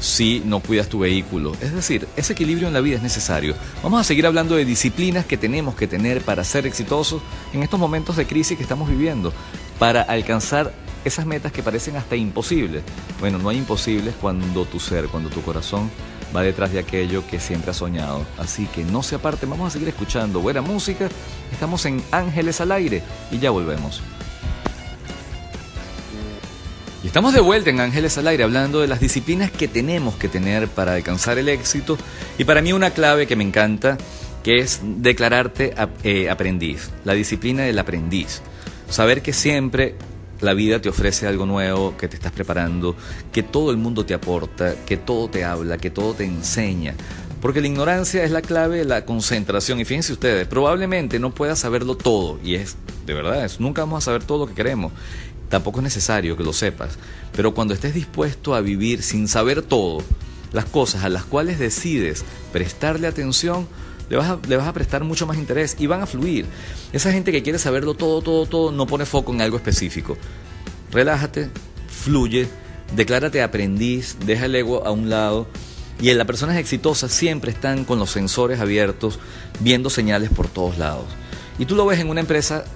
si 0.00 0.40
no 0.44 0.60
cuidas 0.60 0.88
tu 0.88 1.00
vehículo. 1.00 1.56
Es 1.60 1.74
decir, 1.74 2.06
ese 2.16 2.34
equilibrio 2.34 2.68
en 2.68 2.74
la 2.74 2.80
vida 2.80 2.96
es 2.96 3.02
necesario. 3.02 3.56
Vamos 3.82 4.00
a 4.00 4.04
seguir 4.04 4.26
hablando 4.26 4.54
de 4.54 4.64
disciplinas 4.64 5.26
que 5.26 5.36
tenemos 5.36 5.74
que 5.74 5.88
tener 5.88 6.22
para 6.22 6.44
ser 6.44 6.64
exitosos 6.64 7.20
en 7.52 7.64
estos 7.64 7.80
momentos 7.80 8.14
de 8.14 8.28
crisis 8.28 8.56
que 8.56 8.62
estamos 8.62 8.88
viviendo, 8.88 9.32
para 9.80 10.02
alcanzar 10.02 10.72
esas 11.04 11.26
metas 11.26 11.50
que 11.50 11.64
parecen 11.64 11.96
hasta 11.96 12.14
imposibles. 12.14 12.84
Bueno, 13.18 13.38
no 13.38 13.48
hay 13.48 13.58
imposibles 13.58 14.14
cuando 14.20 14.66
tu 14.66 14.78
ser, 14.78 15.08
cuando 15.08 15.30
tu 15.30 15.42
corazón 15.42 15.90
va 16.34 16.42
detrás 16.42 16.72
de 16.72 16.78
aquello 16.78 17.26
que 17.26 17.40
siempre 17.40 17.70
ha 17.70 17.74
soñado. 17.74 18.24
Así 18.38 18.66
que 18.66 18.84
no 18.84 19.02
se 19.02 19.16
aparte, 19.16 19.46
vamos 19.46 19.68
a 19.68 19.70
seguir 19.70 19.88
escuchando 19.88 20.40
buena 20.40 20.62
música. 20.62 21.08
Estamos 21.52 21.84
en 21.86 22.02
Ángeles 22.10 22.60
al 22.60 22.72
aire 22.72 23.02
y 23.30 23.38
ya 23.38 23.50
volvemos. 23.50 24.02
Y 27.02 27.08
estamos 27.08 27.34
de 27.34 27.40
vuelta 27.40 27.70
en 27.70 27.80
Ángeles 27.80 28.16
al 28.16 28.28
aire 28.28 28.44
hablando 28.44 28.80
de 28.80 28.86
las 28.86 29.00
disciplinas 29.00 29.50
que 29.50 29.66
tenemos 29.66 30.14
que 30.14 30.28
tener 30.28 30.68
para 30.68 30.94
alcanzar 30.94 31.36
el 31.38 31.48
éxito. 31.48 31.98
Y 32.38 32.44
para 32.44 32.62
mí 32.62 32.72
una 32.72 32.90
clave 32.90 33.26
que 33.26 33.34
me 33.34 33.42
encanta, 33.42 33.98
que 34.44 34.58
es 34.58 34.80
declararte 34.82 35.74
eh, 36.04 36.30
aprendiz, 36.30 36.90
la 37.04 37.14
disciplina 37.14 37.64
del 37.64 37.78
aprendiz. 37.78 38.40
Saber 38.88 39.22
que 39.22 39.32
siempre 39.32 39.96
la 40.42 40.54
vida 40.54 40.80
te 40.80 40.88
ofrece 40.88 41.26
algo 41.26 41.46
nuevo, 41.46 41.96
que 41.96 42.08
te 42.08 42.16
estás 42.16 42.32
preparando, 42.32 42.96
que 43.32 43.42
todo 43.42 43.70
el 43.70 43.76
mundo 43.76 44.04
te 44.04 44.12
aporta, 44.12 44.74
que 44.84 44.96
todo 44.96 45.28
te 45.28 45.44
habla, 45.44 45.78
que 45.78 45.90
todo 45.90 46.14
te 46.14 46.24
enseña. 46.24 46.94
Porque 47.40 47.60
la 47.60 47.68
ignorancia 47.68 48.22
es 48.24 48.30
la 48.30 48.42
clave 48.42 48.78
de 48.78 48.84
la 48.84 49.04
concentración. 49.04 49.80
Y 49.80 49.84
fíjense 49.84 50.12
ustedes, 50.12 50.46
probablemente 50.46 51.18
no 51.18 51.34
puedas 51.34 51.60
saberlo 51.60 51.96
todo. 51.96 52.38
Y 52.44 52.56
es, 52.56 52.76
de 53.06 53.14
verdad, 53.14 53.44
es, 53.44 53.58
nunca 53.58 53.82
vamos 53.82 54.02
a 54.02 54.06
saber 54.06 54.24
todo 54.24 54.38
lo 54.38 54.46
que 54.46 54.54
queremos. 54.54 54.92
Tampoco 55.48 55.80
es 55.80 55.84
necesario 55.84 56.36
que 56.36 56.44
lo 56.44 56.52
sepas. 56.52 56.98
Pero 57.34 57.54
cuando 57.54 57.74
estés 57.74 57.94
dispuesto 57.94 58.54
a 58.54 58.60
vivir 58.60 59.02
sin 59.02 59.28
saber 59.28 59.62
todo, 59.62 60.02
las 60.52 60.66
cosas 60.66 61.04
a 61.04 61.08
las 61.08 61.24
cuales 61.24 61.58
decides 61.58 62.24
prestarle 62.52 63.06
atención, 63.06 63.66
le 64.12 64.18
vas, 64.56 64.68
a, 64.68 64.72
prestar 64.74 65.04
mucho 65.04 65.26
más 65.26 65.38
interés 65.38 65.74
y 65.78 65.86
van 65.86 66.02
a 66.02 66.06
fluir. 66.06 66.44
Esa 66.92 67.10
gente 67.12 67.32
que 67.32 67.42
quiere 67.42 67.58
saberlo 67.58 67.94
todo, 67.94 68.20
todo, 68.20 68.44
todo, 68.44 68.70
no 68.70 68.86
pone 68.86 69.06
foco 69.06 69.32
en 69.32 69.40
algo 69.40 69.56
específico. 69.56 70.18
Relájate, 70.90 71.48
fluye, 71.88 72.46
declárate 72.94 73.42
aprendiz, 73.42 74.18
deja 74.26 74.44
el 74.44 74.54
ego 74.54 74.86
a 74.86 74.90
un 74.90 75.08
lado. 75.08 75.46
Y 75.98 76.10
en 76.10 76.18
las 76.18 76.26
personas 76.26 76.58
exitosas 76.58 77.10
siempre 77.10 77.52
están 77.52 77.86
con 77.86 77.98
los 77.98 78.10
sensores 78.10 78.60
abiertos, 78.60 79.18
viendo 79.60 79.88
señales 79.88 80.28
por 80.28 80.46
todos 80.46 80.76
lados. 80.76 81.06
Y 81.58 81.64
tú 81.64 81.74
lo 81.74 81.86
ves 81.86 81.98
en 81.98 82.10
una 82.10 82.20
empresa 82.20 82.66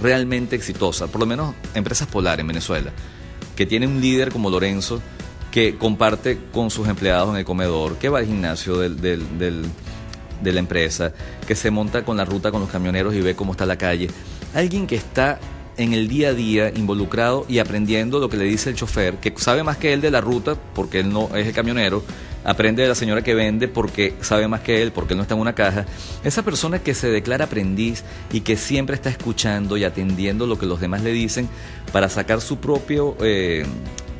realmente 0.00 0.56
exitosa, 0.56 1.08
por 1.08 1.20
lo 1.20 1.26
menos 1.26 1.54
empresas 1.74 2.08
Polar 2.08 2.40
en 2.40 2.46
Venezuela, 2.46 2.92
que 3.56 3.66
tiene 3.66 3.86
un 3.86 4.00
líder 4.00 4.32
como 4.32 4.48
Lorenzo, 4.48 5.02
que 5.50 5.76
comparte 5.76 6.38
con 6.50 6.70
sus 6.70 6.88
empleados 6.88 7.28
en 7.28 7.36
el 7.36 7.44
comedor, 7.44 7.98
que 7.98 8.08
va 8.08 8.20
al 8.20 8.26
gimnasio 8.26 8.78
del, 8.78 8.98
del 9.00 9.66
de 10.42 10.52
la 10.52 10.60
empresa, 10.60 11.12
que 11.46 11.54
se 11.54 11.70
monta 11.70 12.04
con 12.04 12.16
la 12.16 12.24
ruta 12.24 12.50
con 12.50 12.60
los 12.60 12.70
camioneros 12.70 13.14
y 13.14 13.20
ve 13.20 13.34
cómo 13.34 13.52
está 13.52 13.66
la 13.66 13.76
calle. 13.76 14.08
Alguien 14.54 14.86
que 14.86 14.96
está 14.96 15.38
en 15.78 15.92
el 15.94 16.08
día 16.08 16.30
a 16.30 16.34
día 16.34 16.72
involucrado 16.74 17.46
y 17.48 17.60
aprendiendo 17.60 18.18
lo 18.18 18.28
que 18.28 18.36
le 18.36 18.44
dice 18.44 18.70
el 18.70 18.76
chofer, 18.76 19.14
que 19.16 19.32
sabe 19.36 19.62
más 19.62 19.76
que 19.76 19.92
él 19.92 20.00
de 20.00 20.10
la 20.10 20.20
ruta 20.20 20.56
porque 20.74 21.00
él 21.00 21.10
no 21.10 21.30
es 21.36 21.46
el 21.46 21.52
camionero, 21.52 22.02
aprende 22.44 22.82
de 22.82 22.88
la 22.88 22.94
señora 22.94 23.22
que 23.22 23.34
vende 23.34 23.68
porque 23.68 24.14
sabe 24.20 24.48
más 24.48 24.60
que 24.60 24.82
él, 24.82 24.90
porque 24.90 25.14
él 25.14 25.18
no 25.18 25.22
está 25.22 25.34
en 25.34 25.40
una 25.40 25.54
caja. 25.54 25.86
Esa 26.24 26.42
persona 26.42 26.80
que 26.80 26.94
se 26.94 27.10
declara 27.10 27.44
aprendiz 27.44 28.04
y 28.32 28.40
que 28.40 28.56
siempre 28.56 28.96
está 28.96 29.08
escuchando 29.08 29.76
y 29.76 29.84
atendiendo 29.84 30.46
lo 30.46 30.58
que 30.58 30.66
los 30.66 30.80
demás 30.80 31.02
le 31.02 31.12
dicen 31.12 31.48
para 31.92 32.08
sacar 32.08 32.40
su 32.40 32.58
propio, 32.58 33.16
eh, 33.20 33.64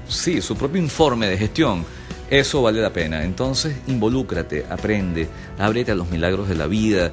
sí, 0.08 0.40
su 0.40 0.56
propio 0.56 0.80
informe 0.80 1.26
de 1.26 1.36
gestión 1.38 1.84
eso 2.30 2.62
vale 2.62 2.80
la 2.80 2.92
pena. 2.92 3.24
Entonces, 3.24 3.76
involúcrate, 3.86 4.66
aprende, 4.68 5.28
ábrete 5.58 5.92
a 5.92 5.94
los 5.94 6.10
milagros 6.10 6.48
de 6.48 6.54
la 6.54 6.66
vida, 6.66 7.12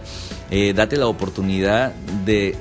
eh, 0.52 0.74
date 0.74 0.98
la 0.98 1.08
oportunidad 1.08 1.94
de 2.26 2.56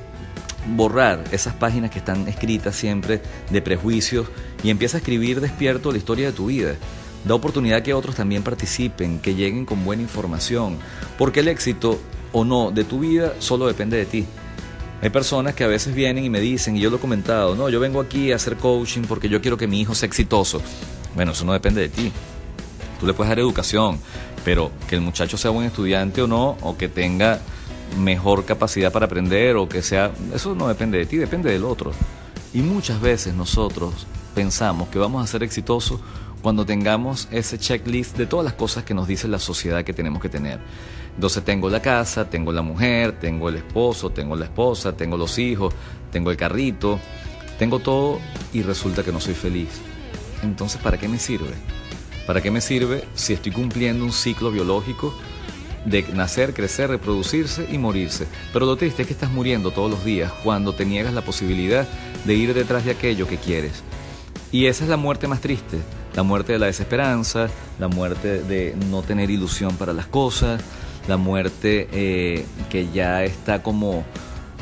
borrar 0.77 1.25
esas 1.31 1.55
páginas 1.55 1.91
que 1.91 1.99
están 1.99 2.27
escritas 2.29 2.75
siempre 2.75 3.21
de 3.51 3.61
prejuicios 3.61 4.27
y 4.63 4.71
empieza 4.71 4.97
a 4.97 5.01
escribir 5.01 5.41
despierto 5.41 5.93
la 5.93 5.99
historia 5.99 6.27
de 6.27 6.33
tu 6.33 6.47
vida. 6.47 6.75
Da 7.25 7.35
oportunidad 7.35 7.83
que 7.83 7.95
otros 7.95 8.15
también 8.15 8.43
participen, 8.43 9.19
que 9.19 9.35
lleguen 9.35 9.65
con 9.65 9.85
buena 9.85 10.03
información, 10.03 10.79
porque 11.19 11.41
el 11.41 11.49
éxito 11.49 11.99
o 12.33 12.45
no 12.45 12.71
de 12.71 12.85
tu 12.85 13.01
vida 13.01 13.35
solo 13.39 13.67
depende 13.67 13.97
de 13.97 14.07
ti. 14.07 14.27
Hay 15.03 15.11
personas 15.11 15.55
que 15.55 15.65
a 15.65 15.67
veces 15.67 15.95
vienen 15.95 16.25
y 16.25 16.31
me 16.31 16.41
dicen, 16.41 16.77
y 16.77 16.81
yo 16.81 16.91
lo 16.91 16.97
he 16.97 17.01
comentado, 17.01 17.55
no, 17.55 17.69
yo 17.69 17.81
vengo 17.81 18.01
aquí 18.01 18.33
a 18.33 18.37
hacer 18.37 18.57
coaching 18.57 19.03
porque 19.03 19.29
yo 19.29 19.41
quiero 19.41 19.57
que 19.57 19.67
mi 19.67 19.81
hijo 19.81 19.95
sea 19.95 20.07
exitoso. 20.07 20.63
Bueno, 21.15 21.33
eso 21.33 21.45
no 21.45 21.53
depende 21.53 21.83
de 21.83 21.89
ti. 21.89 22.13
Tú 23.05 23.09
le 23.09 23.13
puedes 23.13 23.29
dar 23.29 23.39
educación, 23.39 24.01
pero 24.47 24.71
que 24.89 24.95
el 24.95 25.03
muchacho 25.03 25.37
sea 25.37 25.51
buen 25.51 25.67
estudiante 25.67 26.23
o 26.23 26.27
no, 26.27 26.57
o 26.63 26.79
que 26.79 26.89
tenga 26.89 27.39
mejor 27.99 28.47
capacidad 28.47 28.91
para 28.91 29.05
aprender, 29.05 29.57
o 29.57 29.69
que 29.69 29.83
sea... 29.83 30.11
Eso 30.35 30.55
no 30.55 30.69
depende 30.69 30.97
de 30.97 31.05
ti, 31.05 31.19
depende 31.19 31.51
del 31.51 31.65
otro. 31.65 31.93
Y 32.55 32.61
muchas 32.63 33.03
veces 33.03 33.35
nosotros 33.35 34.07
pensamos 34.35 34.89
que 34.89 34.99
vamos 34.99 35.23
a 35.23 35.27
ser 35.31 35.43
exitosos 35.43 36.01
cuando 36.41 36.65
tengamos 36.65 37.29
ese 37.31 37.59
checklist 37.59 38.17
de 38.17 38.25
todas 38.25 38.43
las 38.43 38.55
cosas 38.55 38.85
que 38.85 38.95
nos 38.95 39.07
dice 39.07 39.29
la 39.29 39.39
sociedad 39.39 39.85
que 39.85 39.93
tenemos 39.93 40.23
que 40.23 40.31
tener. 40.31 40.59
Entonces 41.15 41.45
tengo 41.45 41.69
la 41.69 41.83
casa, 41.83 42.31
tengo 42.31 42.53
la 42.53 42.63
mujer, 42.63 43.21
tengo 43.21 43.51
el 43.51 43.57
esposo, 43.57 44.13
tengo 44.13 44.35
la 44.35 44.47
esposa, 44.47 44.97
tengo 44.97 45.19
los 45.19 45.39
hijos, 45.39 45.75
tengo 46.11 46.31
el 46.31 46.39
carrito, 46.39 46.99
tengo 47.59 47.81
todo 47.81 48.19
y 48.55 48.63
resulta 48.63 49.03
que 49.03 49.13
no 49.13 49.21
soy 49.21 49.35
feliz. 49.35 49.69
Entonces, 50.43 50.81
¿para 50.81 50.97
qué 50.97 51.07
me 51.07 51.19
sirve? 51.19 51.53
¿Para 52.27 52.41
qué 52.41 52.51
me 52.51 52.61
sirve 52.61 53.05
si 53.15 53.35
estoy 53.35 53.53
cumpliendo 53.53 54.05
un 54.05 54.13
ciclo 54.13 54.51
biológico 54.51 55.15
de 55.85 56.03
nacer, 56.15 56.55
crecer, 56.55 56.89
reproducirse 56.89 57.69
y 57.71 57.77
morirse? 57.77 58.27
Pero 58.53 58.65
lo 58.65 58.77
triste 58.77 59.03
es 59.03 59.09
que 59.09 59.15
estás 59.15 59.31
muriendo 59.31 59.71
todos 59.71 59.91
los 59.91 60.05
días 60.05 60.33
cuando 60.43 60.73
te 60.73 60.87
niegas 60.87 61.13
la 61.13 61.23
posibilidad 61.23 61.87
de 62.25 62.35
ir 62.35 62.55
detrás 62.55 62.85
de 62.85 62.93
aquello 62.93 63.29
que 63.29 63.37
quieres. 63.37 63.83
Y 64.53 64.67
esa 64.67 64.85
es 64.85 64.91
la 64.91 64.97
muerte 64.97 65.29
más 65.29 65.41
triste, 65.41 65.79
la 66.15 66.23
muerte 66.23 66.53
de 66.53 66.59
la 66.59 66.67
desesperanza, 66.67 67.49
la 67.79 67.89
muerte 67.89 68.43
de 68.43 68.75
no 68.89 69.03
tener 69.03 69.31
ilusión 69.31 69.77
para 69.77 69.93
las 69.93 70.07
cosas, 70.07 70.63
la 71.09 71.17
muerte 71.17 71.89
eh, 71.93 72.47
que 72.71 72.89
ya 72.91 73.25
está 73.25 73.63
como 73.63 74.05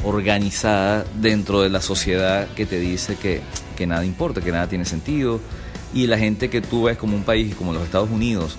organizada 0.04 1.04
dentro 1.20 1.60
de 1.60 1.68
la 1.68 1.80
sociedad 1.80 2.48
que 2.56 2.66
te 2.66 2.80
dice 2.80 3.16
que, 3.16 3.40
que 3.76 3.86
nada 3.86 4.04
importa, 4.04 4.40
que 4.40 4.50
nada 4.50 4.66
tiene 4.66 4.84
sentido. 4.84 5.40
Y 5.94 6.06
la 6.06 6.18
gente 6.18 6.48
que 6.48 6.60
tú 6.60 6.84
ves 6.84 6.96
como 6.96 7.16
un 7.16 7.22
país 7.22 7.54
como 7.54 7.72
los 7.72 7.82
Estados 7.82 8.10
Unidos, 8.10 8.56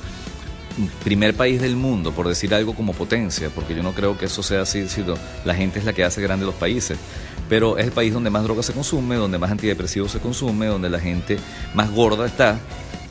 primer 1.04 1.36
país 1.36 1.62
del 1.62 1.75
mundo, 1.75 2.12
por 2.12 2.28
decir 2.28 2.54
algo 2.54 2.74
como 2.74 2.94
potencia, 2.94 3.50
porque 3.54 3.75
yo 3.75 3.84
no 3.84 3.94
creo 3.94 4.18
que 4.18 4.25
eso 4.25 4.44
sea 4.44 4.62
así, 4.62 4.88
sino 4.88 5.16
la 5.46 5.56
gente 5.56 5.80
es 5.80 5.86
la 5.86 5.94
que 5.94 6.04
hace 6.04 6.22
grande 6.22 6.46
los 6.46 6.56
países, 6.56 6.98
pero 7.50 7.78
es 7.78 7.86
el 7.86 7.92
país 7.92 8.13
donde 8.13 8.30
más 8.30 8.44
droga 8.44 8.63
se 8.63 8.74
consume, 8.74 9.16
donde 9.16 9.38
más 9.38 9.52
antidepresivos 9.52 10.12
se 10.12 10.20
consume, 10.20 10.68
donde 10.68 10.90
la 10.90 11.00
gente 11.00 11.38
más 11.74 11.92
gorda 11.92 12.25
está. 12.25 12.60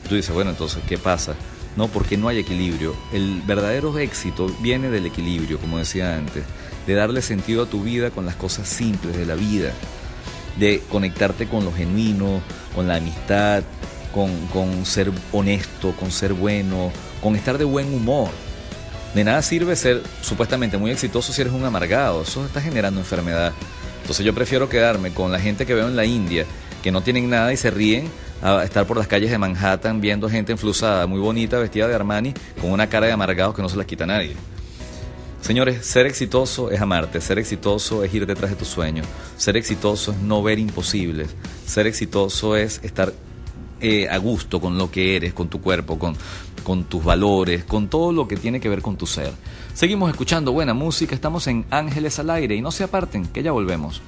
Tú 0.07 0.15
dices, 0.15 0.33
bueno, 0.33 0.51
entonces, 0.51 0.81
¿qué 0.87 0.97
pasa? 0.97 1.35
No, 1.75 1.87
porque 1.87 2.17
no 2.17 2.27
hay 2.27 2.39
equilibrio. 2.39 2.95
El 3.13 3.41
verdadero 3.41 3.97
éxito 3.97 4.47
viene 4.59 4.89
del 4.89 5.05
equilibrio, 5.05 5.59
como 5.59 5.77
decía 5.77 6.15
antes, 6.15 6.43
de 6.85 6.93
darle 6.93 7.21
sentido 7.21 7.63
a 7.63 7.65
tu 7.67 7.83
vida 7.83 8.11
con 8.11 8.25
las 8.25 8.35
cosas 8.35 8.67
simples 8.67 9.15
de 9.15 9.25
la 9.25 9.35
vida, 9.35 9.71
de 10.59 10.83
conectarte 10.89 11.47
con 11.47 11.63
lo 11.63 11.73
genuino, 11.73 12.41
con 12.75 12.87
la 12.87 12.95
amistad, 12.95 13.63
con, 14.13 14.85
ser 14.85 15.11
honesto, 15.31 15.93
con 15.99 16.11
ser 16.11 16.33
bueno, 16.33 16.91
con 17.21 17.35
estar 17.35 17.57
de 17.57 17.65
buen 17.65 17.93
humor. 17.93 18.29
De 19.13 19.23
nada 19.23 19.41
sirve 19.41 19.75
ser 19.75 20.01
supuestamente 20.21 20.77
muy 20.77 20.91
exitoso 20.91 21.33
si 21.33 21.41
eres 21.41 21.53
un 21.53 21.65
amargado. 21.65 22.21
Eso 22.21 22.45
está 22.45 22.61
generando 22.61 22.99
enfermedad. 22.99 23.53
Entonces 24.01 24.25
yo 24.25 24.33
prefiero 24.33 24.69
quedarme 24.69 25.13
con 25.13 25.31
la 25.31 25.39
gente 25.39 25.65
que 25.65 25.73
veo 25.73 25.87
en 25.87 25.95
la 25.95 26.05
India, 26.05 26.45
que 26.81 26.91
no 26.91 27.01
tienen 27.01 27.29
nada 27.29 27.51
y 27.53 27.57
se 27.57 27.71
ríen, 27.71 28.09
a 28.41 28.63
estar 28.63 28.85
por 28.85 28.97
las 28.97 29.07
calles 29.07 29.31
de 29.31 29.37
Manhattan 29.37 30.01
viendo 30.01 30.29
gente 30.29 30.51
enflusada, 30.51 31.07
muy 31.07 31.19
bonita, 31.19 31.57
vestida 31.57 31.87
de 31.87 31.95
Armani, 31.95 32.33
con 32.59 32.71
una 32.71 32.87
cara 32.87 33.07
de 33.07 33.13
amargados 33.13 33.55
que 33.55 33.61
no 33.61 33.69
se 33.69 33.77
las 33.77 33.85
quita 33.85 34.05
nadie. 34.05 34.35
Señores, 35.41 35.85
ser 35.85 36.05
exitoso 36.05 36.71
es 36.71 36.79
amarte, 36.79 37.19
ser 37.19 37.37
exitoso 37.37 38.03
es 38.03 38.13
ir 38.13 38.25
detrás 38.25 38.51
de 38.51 38.55
tus 38.55 38.69
sueños, 38.69 39.05
ser 39.37 39.57
exitoso 39.57 40.11
es 40.11 40.17
no 40.17 40.41
ver 40.41 40.57
imposibles, 40.59 41.29
ser 41.65 41.85
exitoso 41.87 42.55
es 42.55 42.79
estar 42.83 43.13
eh, 43.81 44.07
a 44.09 44.17
gusto 44.17 44.59
con 44.59 44.77
lo 44.77 44.89
que 44.91 45.15
eres, 45.15 45.33
con 45.33 45.47
tu 45.49 45.61
cuerpo, 45.61 45.99
con, 45.99 46.15
con 46.63 46.85
tus 46.85 47.03
valores, 47.03 47.63
con 47.63 47.87
todo 47.87 48.11
lo 48.11 48.27
que 48.27 48.37
tiene 48.37 48.59
que 48.59 48.69
ver 48.69 48.81
con 48.81 48.97
tu 48.97 49.05
ser. 49.05 49.31
Seguimos 49.73 50.09
escuchando 50.09 50.51
buena 50.51 50.73
música, 50.73 51.15
estamos 51.15 51.47
en 51.47 51.65
Ángeles 51.69 52.19
al 52.19 52.29
Aire 52.29 52.55
y 52.55 52.61
no 52.61 52.71
se 52.71 52.83
aparten, 52.83 53.25
que 53.27 53.43
ya 53.43 53.51
volvemos. 53.51 54.01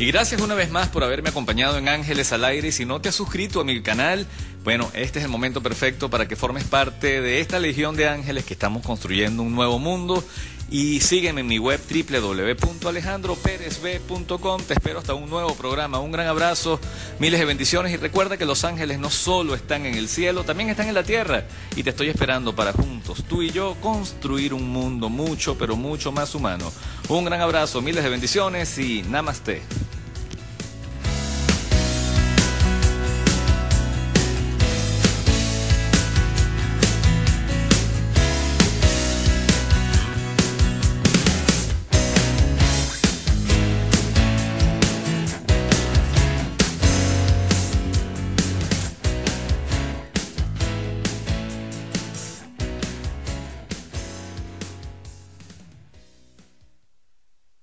Y 0.00 0.06
gracias 0.06 0.40
una 0.40 0.54
vez 0.54 0.70
más 0.70 0.88
por 0.88 1.04
haberme 1.04 1.28
acompañado 1.28 1.76
en 1.76 1.86
Ángeles 1.86 2.32
al 2.32 2.46
Aire. 2.46 2.68
Y 2.68 2.72
si 2.72 2.86
no 2.86 3.02
te 3.02 3.10
has 3.10 3.14
suscrito 3.14 3.60
a 3.60 3.64
mi 3.64 3.82
canal, 3.82 4.26
bueno, 4.64 4.90
este 4.94 5.18
es 5.18 5.26
el 5.26 5.30
momento 5.30 5.62
perfecto 5.62 6.08
para 6.08 6.26
que 6.26 6.36
formes 6.36 6.64
parte 6.64 7.20
de 7.20 7.40
esta 7.40 7.58
legión 7.58 7.96
de 7.96 8.08
ángeles 8.08 8.46
que 8.46 8.54
estamos 8.54 8.82
construyendo 8.82 9.42
un 9.42 9.54
nuevo 9.54 9.78
mundo. 9.78 10.24
Y 10.70 11.00
sígueme 11.00 11.42
en 11.42 11.48
mi 11.48 11.58
web 11.58 11.78
www.alejandroperezb.com. 11.86 14.62
Te 14.62 14.72
espero 14.72 15.00
hasta 15.00 15.12
un 15.12 15.28
nuevo 15.28 15.54
programa. 15.54 15.98
Un 15.98 16.12
gran 16.12 16.28
abrazo, 16.28 16.80
miles 17.18 17.38
de 17.38 17.44
bendiciones 17.44 17.92
y 17.92 17.98
recuerda 17.98 18.38
que 18.38 18.46
los 18.46 18.64
ángeles 18.64 18.98
no 18.98 19.10
solo 19.10 19.54
están 19.54 19.84
en 19.84 19.96
el 19.96 20.08
cielo, 20.08 20.44
también 20.44 20.70
están 20.70 20.88
en 20.88 20.94
la 20.94 21.02
tierra. 21.02 21.44
Y 21.76 21.82
te 21.82 21.90
estoy 21.90 22.08
esperando 22.08 22.56
para 22.56 22.72
juntos, 22.72 23.22
tú 23.28 23.42
y 23.42 23.50
yo, 23.50 23.76
construir 23.82 24.54
un 24.54 24.66
mundo 24.70 25.10
mucho, 25.10 25.58
pero 25.58 25.76
mucho 25.76 26.10
más 26.10 26.34
humano. 26.34 26.72
Un 27.08 27.26
gran 27.26 27.42
abrazo, 27.42 27.82
miles 27.82 28.02
de 28.02 28.08
bendiciones 28.08 28.78
y 28.78 29.02
namaste. 29.02 29.60